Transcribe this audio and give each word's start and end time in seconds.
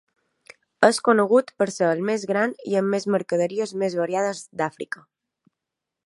És 0.87 0.99
conegut 1.07 1.51
per 1.61 1.67
ser 1.75 1.89
el 1.97 2.01
més 2.09 2.25
gran 2.31 2.55
i 2.71 2.79
amb 2.81 2.97
mercaderies 3.17 3.75
més 3.83 3.99
variades 4.03 4.41
d'Àfrica. 4.63 5.05